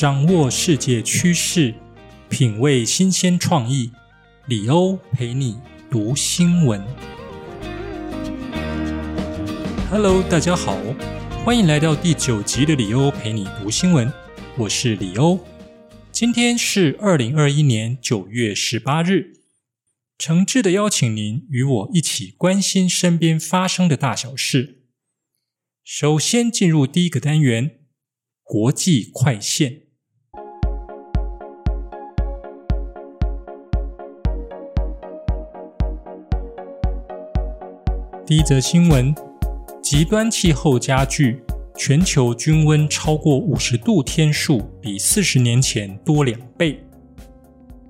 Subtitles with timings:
[0.00, 1.74] 掌握世界趋势，
[2.30, 3.92] 品味新鲜创意，
[4.46, 5.58] 李欧陪你
[5.90, 6.82] 读新闻。
[9.90, 10.74] Hello，大家好，
[11.44, 14.10] 欢迎来到第九集的李欧陪你读新闻。
[14.56, 15.38] 我是李欧，
[16.10, 19.34] 今天是二零二一年九月十八日，
[20.16, 24.78] 诚挚的邀请您与我一起关心身边发生的大小事。
[25.84, 27.80] 首先进入第一个单元：
[28.42, 29.89] 国际快线。
[38.30, 39.12] 第一则新闻：
[39.82, 41.42] 极端气候加剧，
[41.76, 46.78] 全球均温超过五十度天数比四十年前多两倍。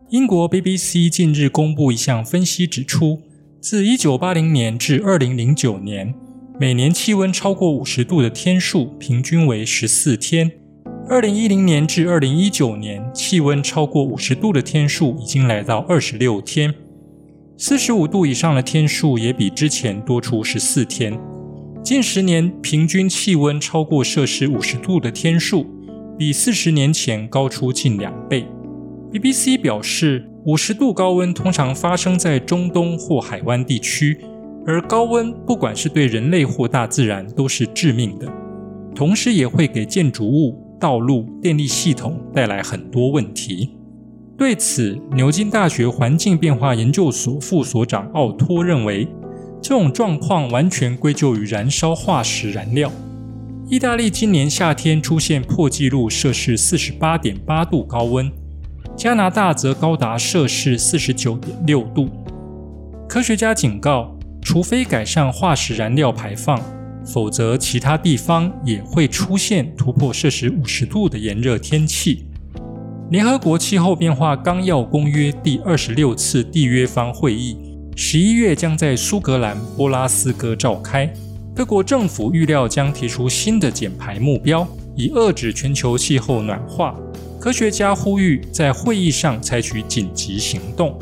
[0.08, 3.20] 英国 BBC 近日公布一项分析，指出，
[3.60, 6.14] 自一九八零年至二零零九年，
[6.58, 10.48] 每年气温超过五十度的天数平均为十四天；
[11.06, 16.74] 二零一零年至二零一九年，气温超过五十度的天数已经来到二十六天。
[17.62, 21.12] 四十五度以上的天数也比之前多出十四天。
[21.82, 25.66] 近十年平均气温超过摄氏五十度的天数，
[26.16, 28.46] 比四十年前高出近两倍。
[29.12, 34.18] BBC 表示，五十度高温通常发生在中东或海湾地区，
[34.66, 38.26] 而高温不管是对人类或大自然都是致命的，
[38.94, 43.68] 同时也会给建筑物、道路、电力系统带来很多问题。
[44.40, 49.06] 对此，牛津大学环境变化研究所副所长奥托认为，
[49.60, 52.90] 这种状况完全归咎于燃烧化石燃料。
[53.68, 58.32] 意大利今年夏天出现破纪录摄氏四十八点八度高温，
[58.96, 62.08] 加拿大则高达摄氏四十九点六度。
[63.06, 66.58] 科学家警告，除非改善化石燃料排放，
[67.04, 72.29] 否则其他地方也会出现突破摄氏五十度的炎热天气。
[73.10, 77.56] 联合国气候变化纲要公约第二十六次缔约方会议，
[77.96, 81.12] 十一月将在苏格兰波拉斯哥召开。
[81.52, 86.96] 各国政府预料将提出新的减排目标，以遏制全球气候暖化。
[87.40, 90.96] 科学家呼吁在会议上采取紧急行动，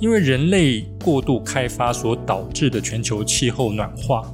[0.00, 4.32] 因为人类过度开发所导致的全球气候暖化，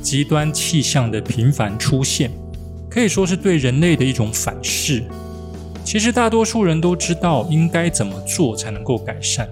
[0.00, 2.30] 极端气象的频繁出现。
[2.90, 5.04] 可以说是对人类的一种反噬。
[5.84, 9.48] 其实大多数人都知道应该怎么做才能够改善，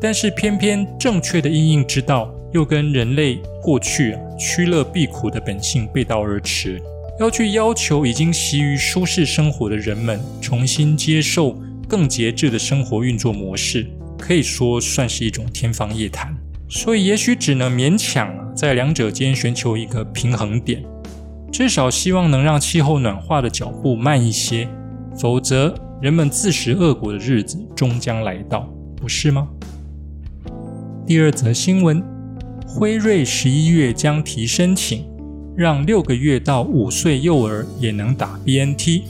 [0.00, 6.80] 但是偏偏正确的应应之道又跟人类过去趋乐避苦的本性背道而驰。
[7.18, 13.86] 要去要求已经习于舒适生活的人们重新接受更节制的生活运作模式，
[14.18, 16.36] 可以说算是一种天方夜谭。
[16.68, 20.84] 所以也许只能勉强在两者间寻求一个平衡点。
[21.52, 24.68] 至少希望能让气候暖化的脚步慢一些，
[25.18, 29.48] 否则人们自食恶果的日子终将来到，不是吗？
[31.06, 32.02] 第二则新闻：
[32.66, 35.06] 辉瑞十一月将提申请，
[35.56, 39.04] 让六个月到五岁幼儿也能打 BNT。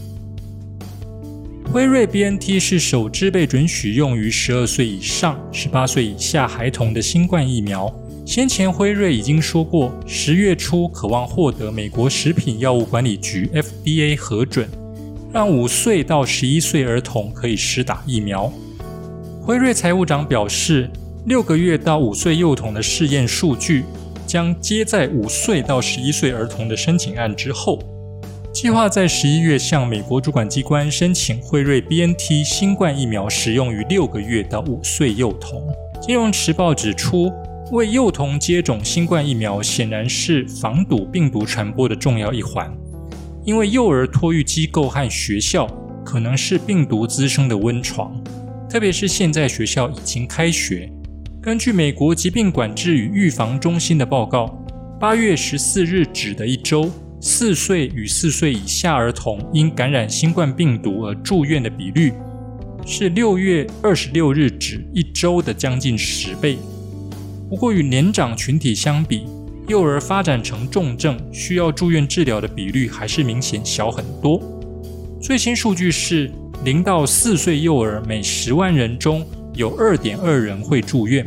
[1.73, 7.93] 辉瑞 BNT 是首支被准许用于十二岁以上、十八岁以下孩童的新冠疫苗。
[8.27, 14.69] 先前辉瑞已经说过，十月初渴望获得美国食品药物管理局 FDA 核准，
[15.33, 18.53] 让五岁到十一岁儿童可以施打疫苗。
[19.41, 20.91] 辉瑞财务长表示，
[21.27, 23.85] 六个月到五岁幼童的试验数据
[24.27, 27.79] 将接在五岁到十一岁儿童的申请案之后，
[28.53, 35.63] 计划在十一月向美国主管机关申请辉瑞 BNT 新冠疫苗使用于六个月到五岁幼童。
[36.03, 37.33] 金融时报指出。
[37.73, 42.73] 为幼童接种新冠疫苗显然是防堵病毒传播的重要一环，
[43.45, 45.67] 因为幼儿托育机构和学校
[46.05, 48.15] 可能是病毒滋生的温床，
[48.71, 50.89] 特别是现在学校已经开学。
[51.43, 54.47] 根据美国疾病管制与预防中心的报告，
[55.01, 56.89] 八月十四日止的一周，
[57.21, 62.13] 四岁与四岁以下儿童因感染新冠病毒而住院的比率，
[62.87, 66.57] 是六月二十六日止一周的将近十倍。
[67.49, 69.25] 不过与年长群体相比，
[69.69, 74.43] 幼儿发展成重症需要住院治疗的比率还是明显小很多。
[75.23, 76.29] 最新数据是，
[76.65, 81.25] 零到四岁幼儿每十万人中有二点二人会住院，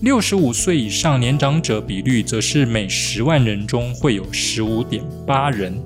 [0.00, 5.80] 六十五岁以上年长者比率则是每十万人中会有十五点八人。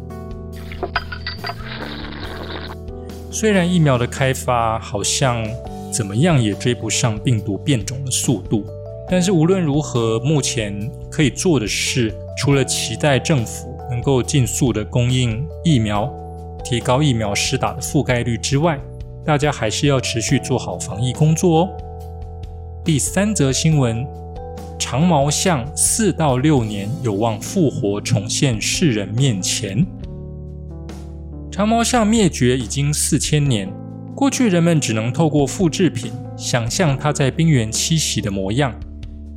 [3.30, 5.44] 虽然疫苗的开发好像
[5.92, 8.64] 怎么样也追不上病毒变种的速度。
[9.10, 16.10] 但是无论如何，目前可以做的事，除了期待政府能够尽速的供应疫苗，
[16.64, 18.80] 提高疫苗施打的覆盖率之外，
[19.24, 21.68] 大家还是要持续做好防疫工作哦。
[22.82, 24.06] 第三则新闻：
[24.78, 29.86] 长毛象四到六年有望复活，重现世人面前。
[31.50, 33.70] 长毛象灭绝已经四千年，
[34.14, 38.74] 过去人们只能透过复制品想象它在冰原栖息的模样。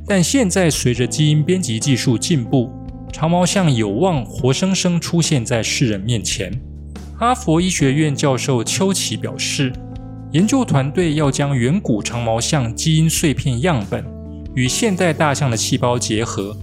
[0.08, 2.72] 但现在，随着基因编辑技术进步，
[3.12, 6.50] 长毛象有望活生生出现在世人面前。
[7.18, 9.70] 哈佛医学院教授丘奇表示，
[10.32, 14.02] 研究团队要将远古长毛象基因碎片样本
[14.54, 16.56] 与现代大象的细胞结合。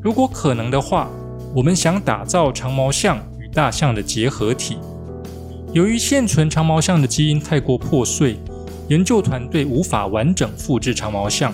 [0.00, 1.10] 如果可能的话，
[1.52, 4.76] 我们想打造长毛象与大象的结合体。
[5.72, 8.36] 由于现存长毛象的基因太过破碎，
[8.88, 11.52] 研究团队无法完整复制长毛象。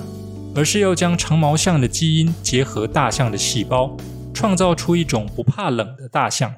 [0.55, 3.97] 而是要将长毛象的基因结合大象的细胞，
[4.35, 6.56] 创造出一种不怕冷的大象。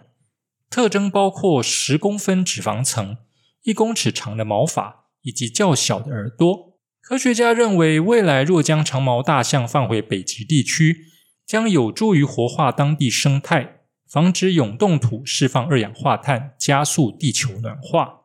[0.71, 3.19] 特征包括十公分脂肪层、
[3.65, 6.79] 一公尺长的毛发以及较小的耳朵。
[7.03, 11.09] 科学家认为，未来若将长毛大象放回北极地区，
[11.47, 18.21] 将有助于活化当地生态，防止永冻土释放二氧化碳，加速地球暖化。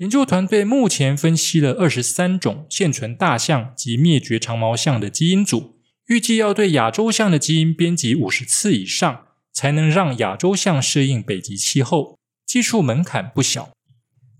[0.00, 5.76] 研究团队目前分析了二十三种现存大象及灭绝长毛象的基因组，
[6.06, 12.18] 预计要对亚洲象的基因编辑五十次以上，才能让亚洲象适应北极气候。
[12.46, 13.68] 技术门槛不小。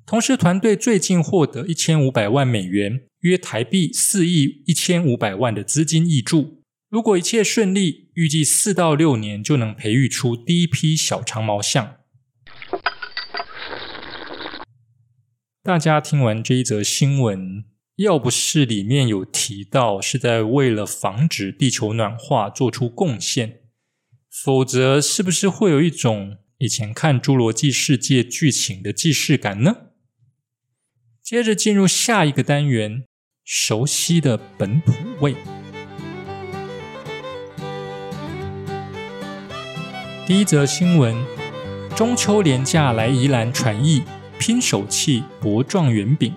[0.06, 6.62] 同时，团队最近获得一千五百万美元（约台币四亿一千五百万）的资金挹注。
[6.88, 11.96] 如果一切顺利，预计四到六年就能培育出第一批小长毛象。
[15.62, 17.66] 大家听完这一则新闻，
[17.96, 23.60] 要不是里面有提到是在为了防止地球暖化做出贡献，
[24.30, 29.88] 否则是不是会有一种以前看《侏罗纪世界》剧情的既视感呢？
[31.22, 33.04] 接着进入下一个单元，
[33.44, 35.36] 熟悉的本土味。
[40.26, 41.14] 第一则新闻：
[41.94, 44.02] 中秋连假来宜兰传艺。
[44.40, 46.32] 拼手气博状元饼。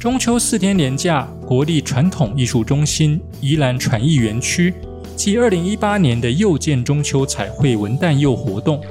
[0.00, 4.74] 中秋四天连假，国立传统艺术中心宜兰传艺园区
[5.14, 8.82] 继二零一八年的又见中秋彩绘文旦柚活动，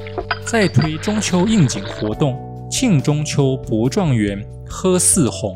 [0.45, 2.39] 再推中秋应景活动，
[2.71, 5.53] 庆中秋博状元喝四红。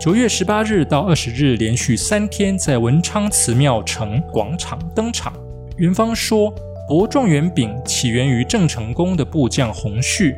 [0.00, 5.32] 九月十八日到二十日，连续三天在文昌祠庙城广场登场。
[5.78, 6.54] 园方说，
[6.86, 10.36] 博状元饼起源于郑成功的部将洪旭。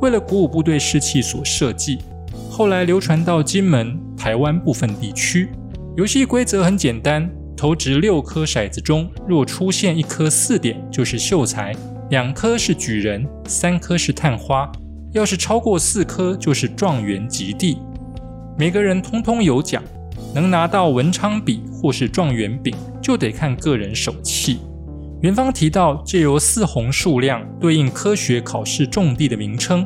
[0.00, 1.98] 为了鼓舞部队士气所设计，
[2.50, 5.48] 后来流传到金门、台湾部分地区。
[5.96, 11.72] 游戏规则很简单：投掷六颗骰子中，若出现一颗四点，就是秀才；
[12.10, 14.70] 两颗是举人；三颗是探花。
[15.12, 17.78] 要是超过四颗，就是状元及第。
[18.56, 19.82] 每个人通通有奖，
[20.34, 24.60] 能拿到文昌笔或是状元饼，就得看个人手气。
[25.20, 29.84] 园方提到，借由四红数量对应科学考试重地的名称，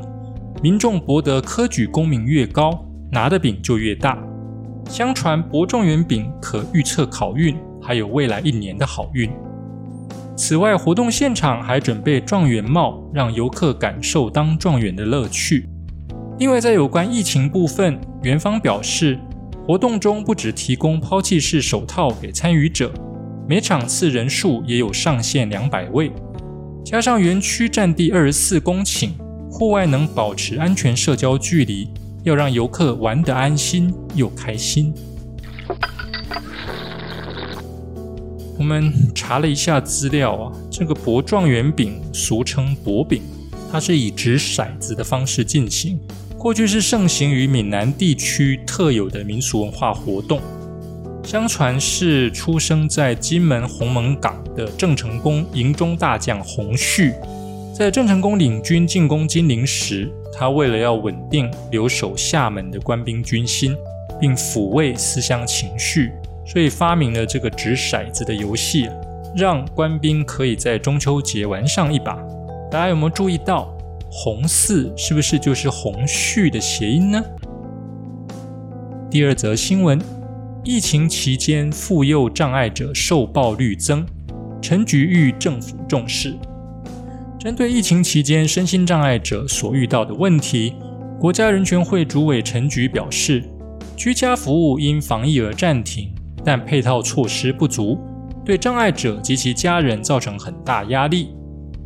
[0.62, 4.22] 民众博得科举功名越高，拿的饼就越大。
[4.90, 9.30] 相传博状元饼可预测考运，还有未来一年的好运。
[10.36, 15.66] 此外，活动现场还准备状元帽，让游客感受当状元的乐趣。
[16.38, 19.18] 另外，在有关疫情部分，园方表示，
[19.66, 22.92] 活动中不只提供抛弃式手套给参与者。
[23.48, 26.12] 每场次人数也有上限两百位，
[26.84, 29.10] 加上园区占地二十四公顷，
[29.50, 31.88] 户外能保持安全社交距离，
[32.22, 34.94] 要让游客玩得安心又开心。
[38.56, 43.22] 我们查了一下资料啊，这个博状元饼俗称博饼，
[43.72, 45.98] 它是以掷骰子的方式进行，
[46.38, 50.40] 过去是盛行于闽南地区特有的民俗文化活动。
[51.32, 57.14] 相传是出生在金门鸿门港的郑成功营中大将洪旭，
[57.72, 63.74] 在郑成功领军进攻金陵时，他为了要稳定留守厦门的官兵军心，
[64.20, 66.12] 并抚慰思乡情绪，
[66.44, 68.86] 所以发明了这个掷骰子的游戏，
[69.34, 72.14] 让官兵可以在中秋节玩上一把。
[72.70, 73.74] 大家有没有注意到，
[74.10, 77.24] 红四是不是就是洪旭的谐音呢？
[79.10, 79.98] 第二则新闻：
[80.64, 84.06] 疫情期间妇幼障碍者受暴率增，
[84.60, 86.36] 陈局吁政府重视。
[87.36, 90.74] 针对疫情期间身心障碍者所遇到的问题，
[91.18, 93.42] 国家人权会主委陈菊表示，
[93.96, 96.14] 居家服务因防疫而暂停，
[96.44, 97.98] 但配套措施不足，
[98.44, 101.34] 对障碍者及其家人造成很大压力。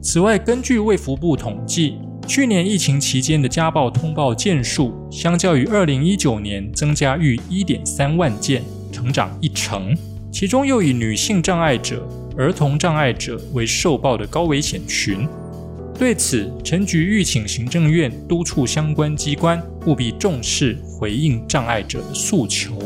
[0.02, 9.96] 此外，根据卫福部统计，去年疫情期间的家暴通报件数，相较于二零一九年增加逾一点三万件，成长一成。
[10.32, 12.06] 其中又以女性障碍者、
[12.36, 15.26] 儿童障碍者为受暴的高危险群。
[15.96, 22.76] 对此，陈局欲请行政院督促相关机关务必重视回应障碍者的诉求。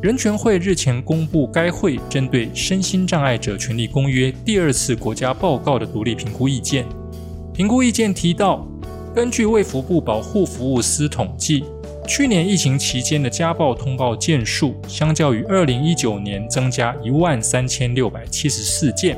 [0.00, 6.86] 人权会日前公布该会针对《身心障碍者权利公约》第二次国家报告的独立评估意见。
[7.52, 8.68] 评估意见提到，
[9.16, 11.64] 根据卫福部保护服务司统计，
[12.06, 19.16] 去年疫情期间的家暴通报件数，相较于二零一九年增加一万三千六百七十四件。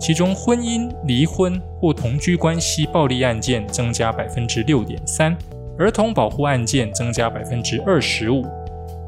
[0.00, 5.36] 其中，婚姻、离婚或同居关系暴力案件增加百分之六点三，
[5.78, 8.46] 儿童保护案件增加百分之二十五，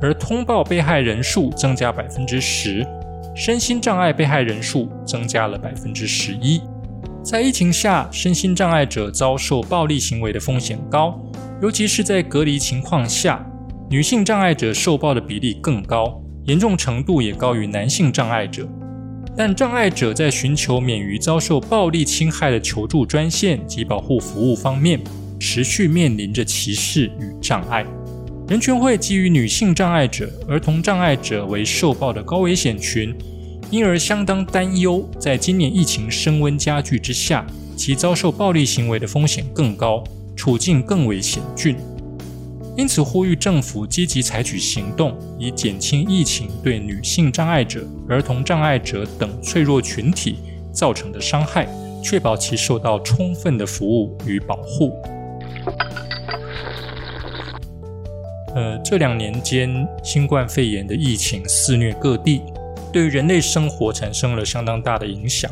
[0.02, 2.87] 而通报被害人数增加百分之十，
[3.35, 6.61] 身心障碍被害人数增加了百分之十一。
[7.28, 11.21] 在疫情下，身心障碍者遭受暴力行为的风险高，
[11.61, 13.45] 尤其是在隔离情况下，
[13.90, 18.68] 女性障碍者受暴的比例更高，严重程度也高于男性障碍者。
[19.37, 25.00] 但障碍者在寻求免于遭受暴力侵害的求助专线及保护服务方面，
[25.40, 27.85] 持续面临着歧视与障碍。
[28.47, 33.12] 人权会基于女性障碍者、儿童障碍者为受暴的高危险群，
[33.70, 37.44] 因而相当担忧，在今年疫情升温加剧之下，
[37.76, 40.04] 其遭受暴力行为的风险更高，
[40.37, 41.76] 处境更为险峻。
[42.76, 50.37] 因此，呼吁政府积极采取行动，以减轻疫情对女性障碍者、儿童障碍者等脆弱群体
[50.73, 51.66] 造成的伤害，
[52.04, 54.92] 确保其受到充分的服务与保护。
[58.54, 62.42] 呃，这两年间，新冠肺炎的疫情肆虐各地，
[62.93, 65.50] 对于人类生活产生了相当大的影响。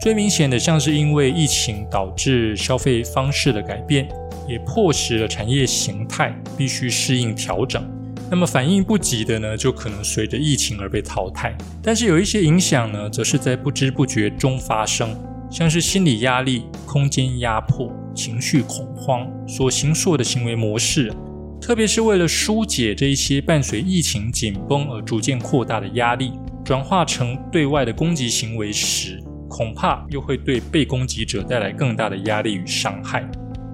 [0.00, 4.08] 最明显的，像是因为疫情导致消费方式的改变。
[4.46, 7.82] 也迫使了产业形态必须适应调整。
[8.30, 11.56] 那么反应不及的呢，就可能随着疫情而被淘汰。
[11.82, 15.16] 但是有一些影响呢，则是在不知不觉中发生，
[15.50, 21.10] 像是心理压力、空间压迫、情绪恐慌所形塑的行为模式，
[21.58, 26.32] 特别是为了疏解这一些伴随疫情紧绷而逐渐扩大的压力，
[26.64, 33.22] 转化成对外的攻击行为时，恐怕又会对被攻击者带来更大的压力与伤害。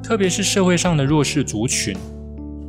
[0.02, 1.96] 特别是社会上的弱势族群，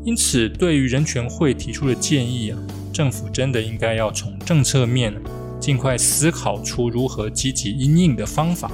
[0.06, 2.60] 因此对于人权会提出的建议啊，
[2.94, 5.12] 政府真的应该要从政策面
[5.60, 8.72] 尽快思考出如何积极应应的方法。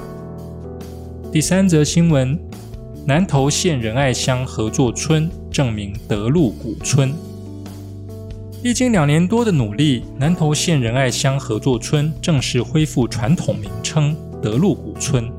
[1.32, 2.38] 第三则新闻：
[3.06, 7.13] 南投县仁爱乡合作村证明德禄古村。
[8.64, 15.30] 历经两年多的努力，南投县仁爱乡合作村正式恢复传统名称德禄古村。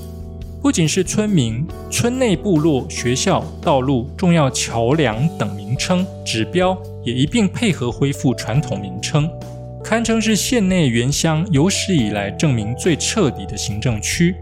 [0.62, 9.28] 不仅是村民、村内部落、学校、道路、重要桥梁等名称指标，也一并配合恢复传统名称，
[9.82, 14.34] 堪称是县内原乡有史以来证明最彻底的行政区。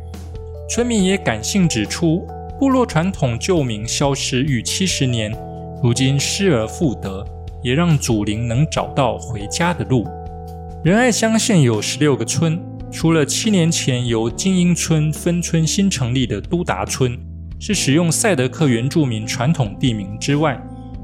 [0.68, 2.26] 村民也感性指出，
[2.58, 5.34] 部落传统旧名消失逾七十年，
[5.82, 7.26] 如今失而复得，
[7.66, 10.06] 也让祖灵能找到回家的路。
[10.84, 12.62] 仁爱乡现有十六个村。
[12.92, 17.18] 除了七年前由精英村分村新成立的都达村
[17.58, 20.56] 是使用赛德克原住民传统地名之外，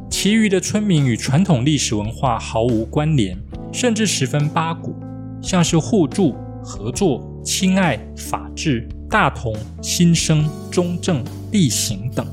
[0.09, 3.37] 其余的村民与传统历史文化毫无关联，
[3.73, 4.95] 甚至十分八股，
[5.42, 9.52] 像是互助、合作、亲爱、法治、大同、
[9.83, 12.25] 新生、中正、地行等。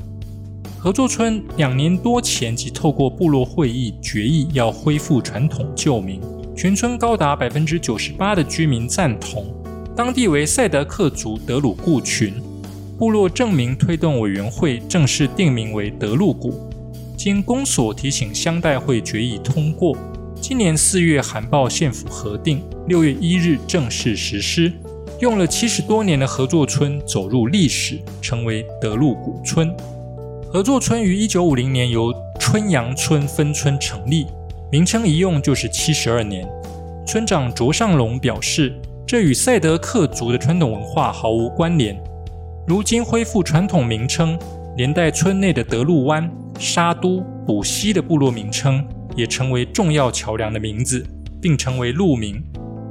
[0.82, 6.22] 合作村两年多前即透过部落会议决议要恢复传统旧名。
[6.56, 9.46] 全村高达百分之九十八的居民赞同，
[9.94, 12.34] 当地为赛德克族德鲁固群，
[12.98, 16.70] 部落证明推动委员会正式定名为德鲁古，
[17.18, 19.98] 经公所提请乡代会决议通过，
[20.40, 24.72] 今年四月函报县府核定，六月一日正式实施，
[25.20, 29.76] 用了七十多年的合作村走入历史，成为德鲁古村。
[30.52, 34.26] 合作村于一九五零年由春阳村分村成立，
[34.72, 36.44] 名称一用就是七十二年。
[37.06, 38.74] 村长卓尚龙表示，
[39.06, 41.96] 这与赛德克族的传统文化毫无关联。
[42.66, 44.40] 如今恢复传统名称，
[44.76, 46.28] 连带村内的德路湾、
[46.58, 48.84] 沙都、补西的部落名称
[49.16, 51.06] 也成为重要桥梁的名字，
[51.40, 52.44] 并成为路名。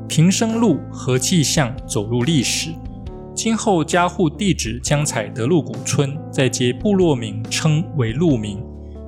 [0.06, 2.70] 平生路和气象走入历史。
[3.38, 8.60] 今后家户地址将采德路谷村，再接部落名称为路名，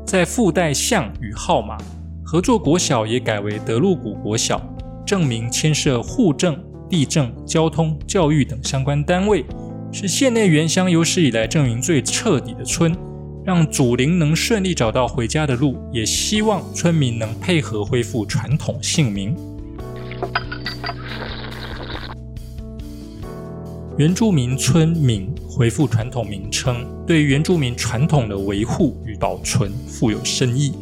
[0.06, 1.76] 再附带巷与号码。
[2.22, 4.62] 合作国小也改为德路谷国小。
[5.04, 6.56] 证明牵涉户政、
[6.88, 9.44] 地政、交通、教育等相关单位，
[9.90, 12.96] 是县内原乡有史以来证明最彻底的村，
[13.44, 19.34] 让祖灵能顺利找到回家的路，也希望村民能配合恢复传统姓名。
[24.00, 30.72] 原住民村民恢复传统名称，对原住民传统的维护与保存富有深意。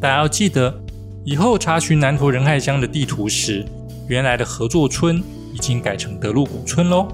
[0.00, 0.82] 大家要记得。
[1.24, 3.64] 以后查询南投仁爱乡的地图时，
[4.08, 5.22] 原来的合作村
[5.54, 7.06] 已经改成德禄谷村喽。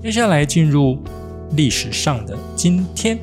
[0.00, 0.98] 接下来进入
[1.56, 3.18] 历史上的今天。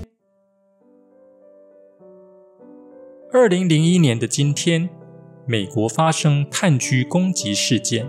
[3.31, 4.89] 二零零一年的今天，
[5.45, 8.05] 美国发生炭疽攻击事件。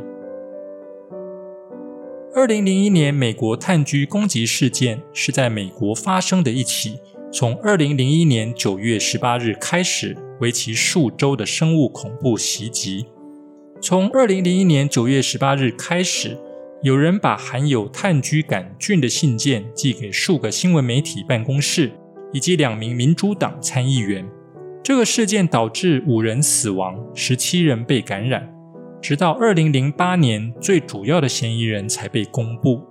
[2.39, 6.95] 二零零一年美国炭疽攻击事件是在美国发生的一起，
[7.33, 10.17] 从二零零一年九月十八日开始。
[10.39, 13.07] 为期数周的生物恐怖袭击。
[13.83, 16.39] 从二零零一年九月十八日开始，
[16.81, 21.91] 有人把含有炭疽杆菌的信件寄给数个新闻媒体办公室
[22.33, 24.25] 以及两名民主党参议员。
[24.85, 28.55] 这个事件导致五人死亡，十七人被感染。
[29.01, 32.83] 直到二零零八年，最主要的嫌疑人才被公布。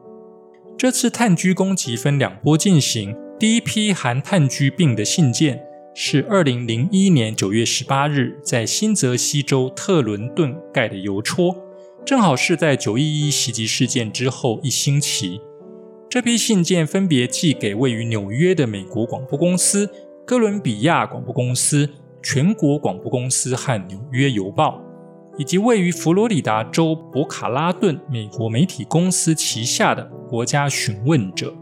[0.78, 5.64] 这次炭疽攻击分两波进行，第一批含炭疽病的信件。
[6.00, 11.56] 是二零零一年九月十八日在新泽西州特伦顿盖的邮戳，
[12.06, 15.42] 正好是在九一一袭击事件之后一星期。
[16.08, 19.90] 这批信件分别寄给位于纽约的美国广播公司、
[20.24, 21.90] 哥伦比亚广播公司、
[22.22, 24.80] 全国广播公司和纽约邮报，
[25.38, 31.54] 以及位于佛罗里达州博卡拉顿美国媒体公司旗下的国家询问者。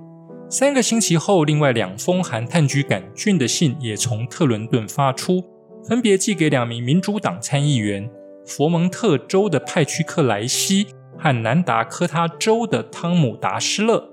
[0.50, 5.44] 三个星期后，另外两封含炭疽杆菌的信也从特伦顿发出，
[5.88, 8.10] 分别寄给两名民主党参议员：
[8.46, 14.08] 佛蒙特州的派屈克莱西和南达科他州的汤姆达施勒。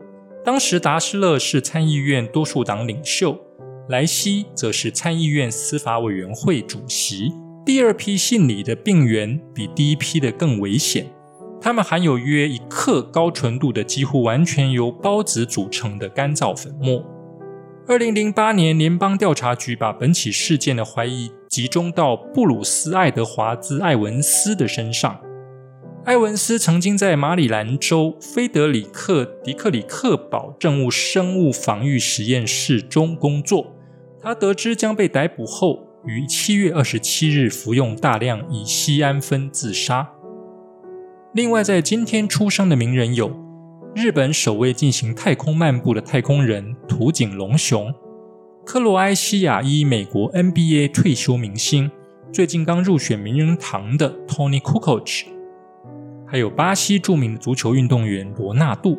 [0.44, 3.38] 当时达施勒是参议院多数党领袖，
[3.90, 7.30] 莱西则是参议院司法委员会主席。
[7.64, 11.06] 第二批信里的病原比第一批的更危险。
[11.60, 17.04] 它们含有约一克高纯度的、几乎完全由孢子组成的干燥粉末。
[17.86, 25.20] 二零零八年，联邦调查局把本起事件的怀疑集中到布鲁斯·爱德华兹·艾文斯的身上。
[26.04, 33.76] 艾文斯曾经在马里兰州菲德里克·迪克里克堡政务生物防御实验室中工作。
[34.20, 40.10] 他得知将被逮捕后，于七月二十七日服用大量乙酰氨酚自杀。
[41.34, 43.34] 另外，在今天出生的名人有
[43.94, 47.94] 日本首位进行太空漫步的太空人土井隆雄，
[48.66, 51.90] 克罗埃西亚裔美国 NBA 退休明星，
[52.32, 55.26] 最近刚入选名人堂的 Tony Kukoc，
[56.26, 58.98] 还有巴西著名的足球运动员罗纳度。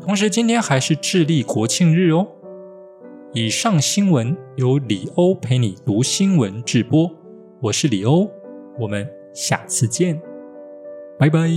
[0.00, 2.26] 同时，今天还是智利国庆日哦。
[3.34, 7.10] 以上新闻由李欧陪你读新闻直播，
[7.62, 8.30] 我是李欧，
[8.78, 10.20] 我们下次见。
[11.18, 11.48] 拜拜。